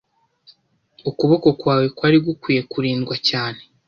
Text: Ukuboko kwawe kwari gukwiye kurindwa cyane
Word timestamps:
Ukuboko 1.09 1.47
kwawe 1.59 1.85
kwari 1.97 2.17
gukwiye 2.25 2.61
kurindwa 2.71 3.15
cyane 3.29 3.61